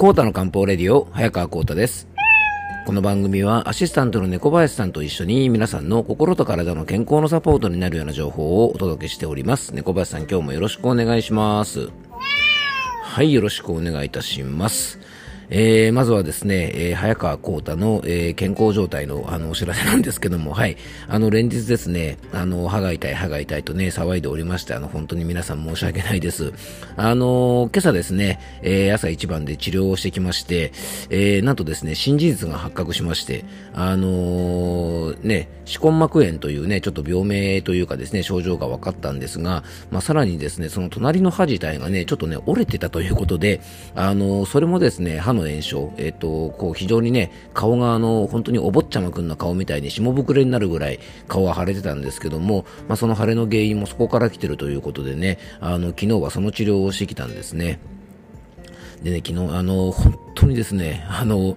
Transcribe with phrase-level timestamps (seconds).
[0.00, 2.08] コータの漢方レディオ、早川コータです。
[2.86, 9.74] この番組はアシスタントの猫林さんと一緒に皆さんの心と体の健康のサポートになるような情報をお届けしております。
[9.74, 11.90] 猫林さん今日もよろしくお願いします。
[13.02, 14.98] はい、よろしくお願いいたします。
[15.50, 20.76] えー、まずはですね、えー、早川幸太の、えー、健康状態のあのお知らせなんですけども、はい、
[21.08, 26.52] あの連日ですね、あの歯が痛い、歯が痛いとね、騒いでおりまして、あの本当に皆さん申し訳ないです。
[26.96, 30.72] あの今朝ですね、え朝一番で治療をしてきまして、
[31.10, 43.60] えなんとですね、新事実が発覚しまして、あのね、歯根膜炎というね、ちょっと病名というかですね、症状が分かったんですが、まあ、さらにですね、その隣の歯自体がね、ちょっとね、折れてたということで、
[43.94, 57.80] あのそれもですね、歯のの炎症、えっ、と、こう非常にね、顔があの、本当にお坊ちゃまくんの顔みたいに下膨れになるぐらい顔が腫れてたんですけども、まあ、その腫れの原因もそこから来てるということでね、あの、昨日はその治療をしてきたんですね。
[59.02, 61.56] でね、昨日、あの、本当にですね、あの、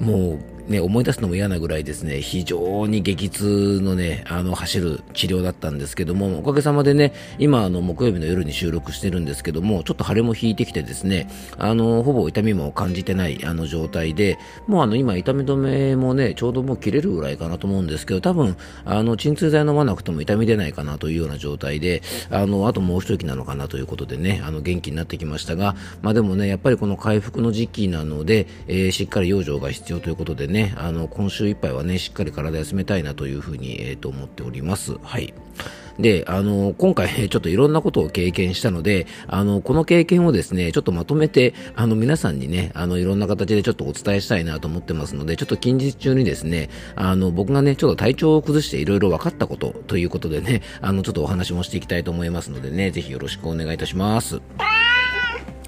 [0.00, 34.96] もう、ね、思い出すのも嫌なぐらいですね、非常に激痛のね、あの、走る治療だったんですけども、おかげさまでね、今、あの、木曜日の夜に収録してるんですけども、ちょっと腫れも引いてきてですね、あの、ほぼ痛みも感じてない、あの、状態で、もうあの、今、痛み止めもね、ちょうどもう切れるぐらいかなと思うんですけど、多分、あの、鎮痛剤飲まなくても痛み出ないかなというような状態で、あの、あともう一息なのかなということでね、あの、元気になってきましたが、まあでもね、やっぱりこの回復の時期なので、えー、しっかり養生が必要ということでね、ねあの、今週いっぱいはね、しっかり体休めたいなというふうに、えー、と思っております。
[35.02, 35.34] はい。
[35.98, 54.40] で、あの、今回 ちょっといろんなことを経験したので、あの、この経験をですね、ちょっとまとめて、あの、皆さんにね、あの、いろんな形でちょっとお伝えしたいなと思ってますので、ちょっと近日中にですね、あの、僕がね、ちょっと体調を崩していろいろ分かったことということでね、あの、ちょっとお話もしていきたいと思いますのでね、ぜひよろしくお願いいたします。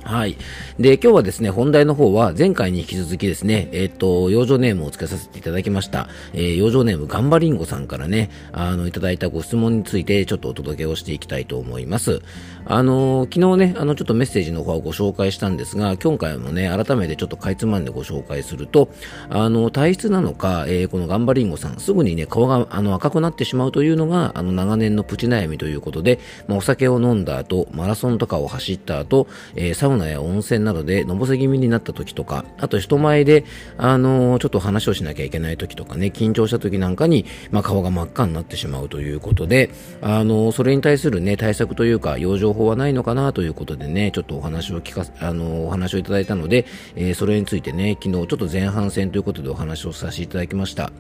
[0.06, 0.36] はい。
[0.78, 6.08] で、今日はですね、本題の方は前回に引き続きですね、えっ、と、養生ネームを付けさせていただきました。
[6.32, 12.22] えー、養生ネーム、ガンバリンゴさんからね、あの、いただいたご質問についてちょっとお届けをしていきたいと思います。
[12.66, 18.88] あの、昨日ね、あの、ちょっとメッセージの方をご紹介したんですが、今回もね、改めてちょっとかいつまんでご紹介すると、
[19.28, 33.44] あの、体質なのか、えー、このガンバリンゴさん、すぐにね、顔があの赤くなってしまうというのが、あの、長年のプチ悩みということで、まあ、お酒を飲んだ後、マラソンとかを走った後、えー、サウナナや温泉などで、のぼせ気味になった時とか、あと人前で、
[33.78, 39.70] あのー、ちょっと話をしなきゃいけない時とかね、緊張した時なんかに、まあ、顔が真っ赤になってしまうということで、
[40.02, 50.92] あのー、それに対するね、対策というか、養生法はないのかなということでね、ちょっとお話を聞か、あのー、お話をいただいたので、えそれについてね、昨日ちょっと前半戦ということでお話をさせていただきました。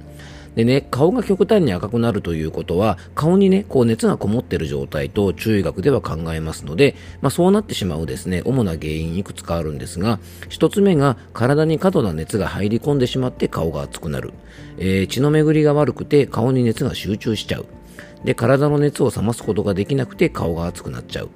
[0.56, 10.18] でね、顔が極端に赤くなるということは、顔にね、こう熱がこもってる状態と中医学では考えますので、まあそうなってしまうですね、主な原因いくつかあるんですが、
[10.48, 14.32] 一つ目が体に過度な熱が入り込んでしまって顔が熱くなる。
[14.78, 17.66] えー、血の巡りが悪くて顔に熱が集中しちゃう。
[18.24, 21.28] で、体の熱を冷ますことができなくて顔が熱くなっちゃう。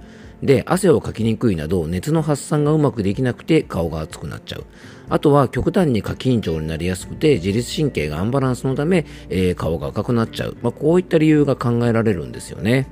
[0.43, 4.65] で、汗をかきにくいなど熱の発散がうまくできなくて顔が熱くなっちゃう。
[5.09, 10.57] あとは極端に過緊張になりやすくて自律神経がアンバランスのため、えー、顔が赤くなっちゃう。
[10.63, 12.89] まあ、こういった理由が考えられるんですよね。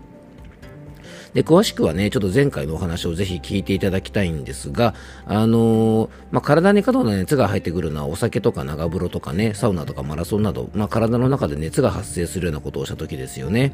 [1.35, 4.95] で、詳しくはね、ちょっと前回のお話をぜひ聞いていただきたいんですが、
[5.27, 13.73] あのー、まあ、体に過度な熱が入ってくるのはお酒とか長風呂とかね、サウナとかマラソンなど、まあ、体の中で熱が発生するようなことをした時ですよね。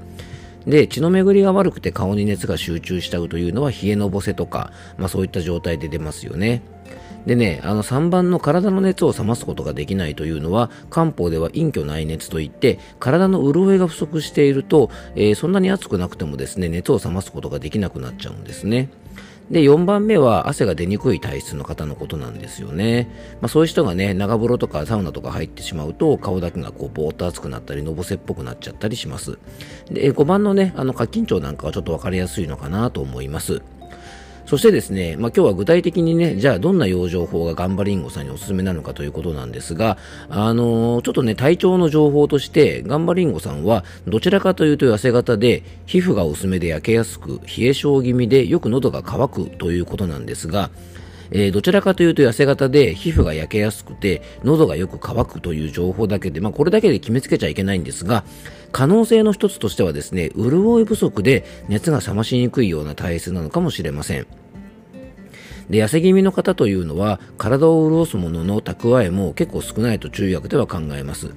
[0.67, 6.63] で、血の巡りが悪くて顔に熱が集中しちゃうというのは冷えのぼせとか、まあそういった状態で出ますよね。
[7.27, 18.91] でね、あの3番の体の熱を冷ますことができないというのは、漢方では陰虚内熱といって、体の潤いが不足していると、えー、そんなに熱くなくてもですね、熱を冷ますことができなくなっちゃうんですね。
[19.51, 23.09] で、4番目は汗が出にくい体質の方のことなんですよね。
[23.41, 29.39] まあ、そういう人がね、長風呂とかサウナとか入ってしまうと、顔だけがこう、ぼーっと熱くなったり、のぼせっぽくなっちゃったりします。
[29.91, 33.61] で、5番のね、あの、過緊張なんかはちょっとわかりやすいのかなと思います。
[34.47, 39.97] そしてですね、まあ、今日は具体的にね、じゃあどんな養生法がガンバリンゴさんにおすすめなのかということなんですが、
[40.29, 50.71] あのー、ちょっとね、体調の情報として、ガンバリンゴさんはどちらかというと痩せ型で、皮膚が薄めで焼けやすく、冷え性気味でよく喉が渇くということなんですが、
[51.31, 58.25] えー、どちらかというと痩せ型で皮膚が焼けやすくて喉がよく乾くという情報だけで、まあ、これだけで決めつけちゃいけないんですが
[58.73, 64.27] 可能性の一つとしてはですね潤い不足で熱が冷ましにくいような体質なのかもしれません。
[65.71, 71.31] で痩せ気味の方というのは体を潤すものの蓄えも結構少ないと中医学では考えます。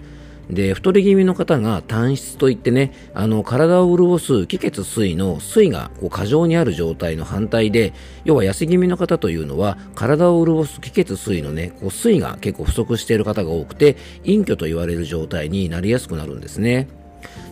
[0.50, 16.88] で、太り気味の方が単質といってね、あの、体を潤す気血水の水がこう過剰にある状態の反対で、要は痩せ気味の方というのは、体を潤す気血水のね、こう水が結構不足している方が多くて、陰虚と言われる状態になりやすくなるんですね。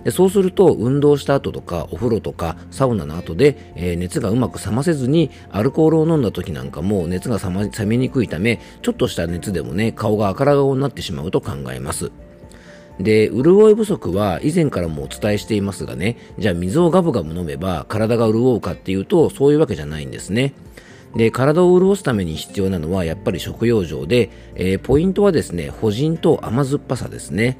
[0.05, 12.11] でそうすると運動した後とかお風呂とかサウナの後で、えー、熱がうまく冷ませずにアルコールを飲んだ時なんかも熱が冷,、ま、冷めにくいためちょっとした熱でもね顔が赤ら顔になってしまうと考えます
[12.99, 20.53] で、潤い不足は以前からもお伝えしていますがね、じゃあ水をガブガブ飲めば体が潤うかっていうと、そういうわけじゃないんですね。
[21.15, 27.57] で、体を潤すために必要なのはやっぱり食用状で、えー、ポイントはですね、保人と甘酸っぱさですね。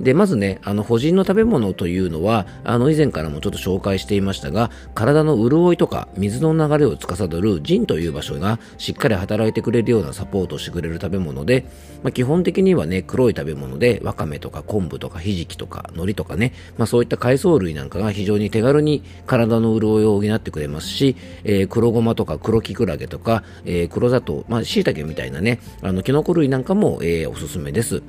[0.00, 11.66] で、まずね、あの、補人の食べ物というのは、あの、以前からもちょっと紹介していましたが、体の潤いとか水の流れを司る腎という場所がしっかり働いてくれるようなサポートをしてくれる食べ物で、
[12.02, 28.02] まあ、基本的にはね、黒い食べ物で、わかめとか昆布とかひじきとか海苔とかね、まあ、そういった海藻類なんかが非常に手軽に体の潤いを補ってくれますし、えー、黒ごまとか黒きくらげとか、えー、黒砂糖、まあ、椎茸みたいなね、あの、キノコ類なんかも、えー、おすすめです。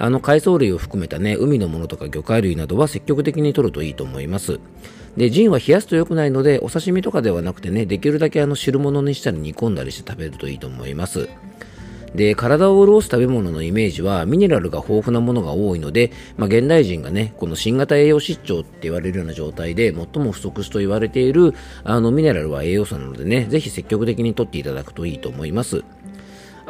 [0.00, 4.58] あの海藻類を含めたね、海のものとか魚介類などは積極的に摂るといいと思います。
[5.16, 11.28] で、ジンは冷やすと良くないので、お刺身とかではなくてね、できるだけあの汁物にしたり煮込んだりして食べるといいと思います。
[12.14, 21.54] で、体を潤す食べ物のイメージはミネラルが豊富なものが多いので、まあ、現代人がね、この新型栄養失調って言われるような状態で最も不足しと言われている
[21.84, 25.84] あのミネラルは栄養素なのでね、ぜひ積極的にとっていただくといいと思います。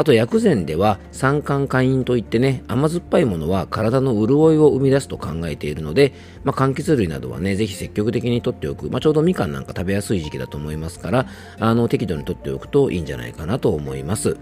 [0.00, 8.88] あと薬膳では酸化会員といってね、甘酸っぱいものは体の潤いを生み出すと考えているので、まあ、柑橘類などはね、ぜひ積極的にとっておく。
[8.88, 11.26] まあ、ちょうどみかんなんか食べやすい時期だと思いますから、
[11.58, 14.38] あの、適度にとっておくといいんじゃないかなと思います。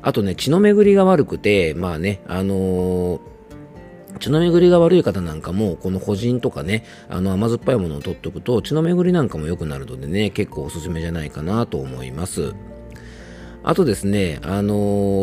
[0.00, 3.20] あとね、血の巡りが悪くて、まあね、あのー
[4.18, 12.54] 血の巡りが悪い方なんかも、この補人とかね、あの甘酸っぱいものを取っておくと、血の巡りなんかも良くなるのでね、結構おすすめじゃないかなと思います。
[13.62, 14.74] あとですね、あの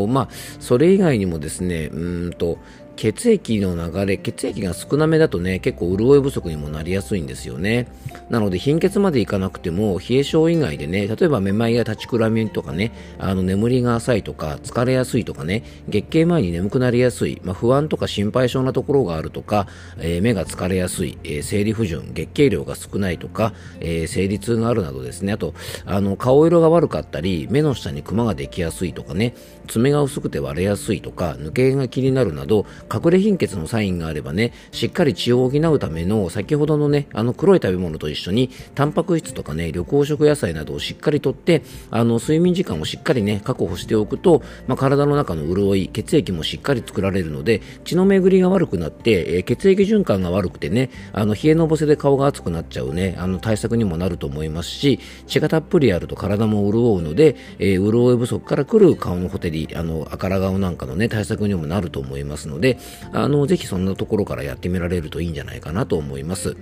[0.05, 0.29] ー、まあ、
[0.59, 2.57] それ以外にもですね、うんと、
[2.97, 7.87] 血液の流れ、血液が少なめだとね、結構潤い不足にもなりやすいんですよね。
[8.29, 19.67] なので貧血までいかなくても、冷え性以外でね、例えばめまいや立ちくらみとかね、あの眠りが浅いとか、疲れやすいとかね、月経前に眠くなりやすい、まあ、不安とか心配性なところがあるとか、
[19.99, 25.53] えー、目が疲れやすい、えー、生理不順、月経量が少ないとか、えー、生理痛があるなどですね、あと、
[25.85, 29.35] あの、顔色が悪かったり、目の下にクマができやすいとかね、
[29.67, 62.76] 爪が薄くて割れやすいとか、抜け毛が気になるなど、隠れ貧血のサインがあればね、しっかり血を補うための、先ほどのね、あの黒い食べ物と一緒に、タンパク質とかね、緑黄色野菜などをしっかりとって、あの、睡眠時間をしっかりね、確保しておくと、まあ、体の中の潤い、血液もしっかり作られるので、血の巡りが悪くなって、えー、血液循環が悪くてね、あの、冷えのぼせで顔が熱くなっちゃうね、あの、対策にもなると思いますし、血がたっぷりあると体も潤うので、えー、潤い不足から来る顔のほてり、あの、赤ら顔なんかのね、対策にもなると思いますので、
[63.11, 66.57] あの、ぜひそんなところからやってみられるといいんじゃないかなと思います。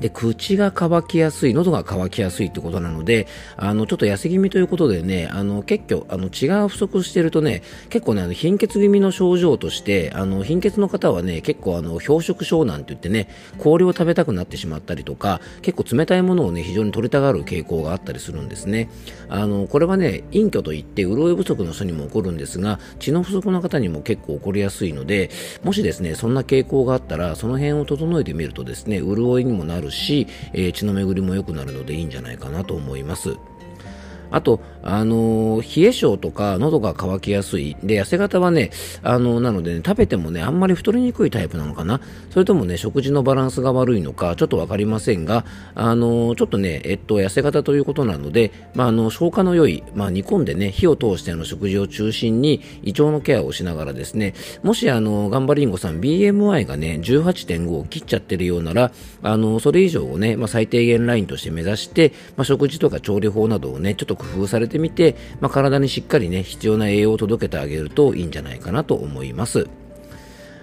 [0.00, 18.88] で、口が乾きやすい、喉が乾きやすいってことなので、あの、ちょっと痩せ気味ということでね、あの、結局、あの、血が不足してるとね、結構ね、あの、貧血気味の症状として、あの、貧血の方はね、結構あの、氷食症なんて言ってね、氷を食べたくなってしまったりとか、結構冷たいものをね、非常に取りたがる傾向があったりするんですね。
[19.28, 25.30] あの、これはね、隠居といって潤い不足の人にも起こるんですが、血の不足の方にも結構起こりやすいので、
[25.64, 33.36] もしですね、そんな傾向があったら、その辺を整えてみるとですね、潤いにもなるし、えー、血の巡りも良くなるのでいいんじゃないかなと思います。
[34.30, 37.76] あと、あのー、冷え性とか喉が渇きやすい。
[37.82, 38.70] で、痩せ型はね、
[39.02, 45.44] あのー、なのでね、食べてもね、あんまり太りにくいタイプなのかなそれともね、食事のバランスが悪いのか、ちょっとわかりませんが、
[45.74, 58.92] あのー、ちょっとね、えっと、痩せ型ということなので、まあ、あの、消化の良い、まあ、煮込んでね、火を通しての食事を中心に、胃腸のケアをしながらですね、もし、あの、頑張りんごさん、BMI がね、18.5を切っちゃってるようなら、
[59.22, 69.68] あの、それ以上をね、まあ、最低限ラインとして目指して、まあ、食事とか調理法などをね、ちょっと工夫されてみて、まあ、体にしっかりね、必要な栄養を届けてあげるといいんじゃないかなと思います。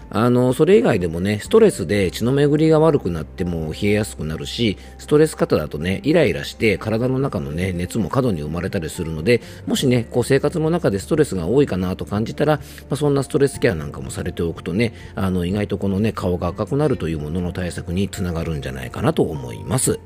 [0.09, 19.99] あの、それ以外でもね、ストレスで血の巡りが悪くなっても冷えやすくなるし、ストレス型だとね、イライラして体の中のね、熱も過度に生まれたりするので、もしね、こう生活の中でストレスが多いかなと感じたら、まあ、そんなストレスケアなんかもされておくとね、あの、意外とこのね、顔が赤くなるというものの対策につながるんじゃないかなと思います。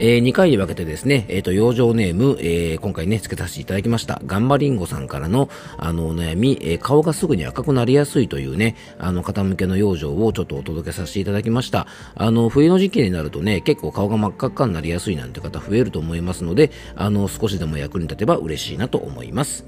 [0.00, 4.22] えー、2回に分けてですね、えっ、ー、と、養生ネーム、えー、今回ね、付けさせていただきました。
[4.26, 11.88] ガンバリンゴさんからの、あの、お悩み、えー、顔がすぐに赤くなりやすいというね、あの、方向けの養生をちょっとお届けさせていただきました。
[12.14, 19.64] あの、冬の時期になるとね、結構顔が真っ赤っかになりやすいなんて方増えると思いますので、あの、少しでも役に立てば嬉しいなと思います。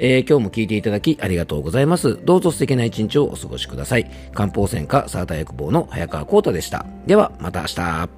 [0.00, 2.18] えー、今日も聞いていただきありがとうございます。
[2.24, 4.10] どうぞ素敵な一日をお過ごしください。
[4.32, 6.84] 漢方専科サーター薬房の早川幸太でした。
[7.06, 8.17] では、また明日。